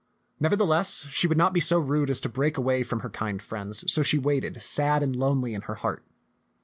Nevertheless, 0.39 1.05
she 1.11 1.27
would 1.27 1.37
not 1.37 1.53
be 1.53 1.59
so 1.59 1.77
rude 1.77 2.09
as 2.09 2.19
to 2.21 2.27
break 2.27 2.57
away 2.57 2.81
from 2.81 3.01
her 3.01 3.09
kind 3.11 3.39
friends, 3.39 3.83
so 3.85 4.01
she 4.01 4.17
waited 4.17 4.59
sad 4.63 5.03
and 5.03 5.15
lonely 5.15 5.53
in 5.53 5.61
her 5.61 5.75
heart. 5.75 6.03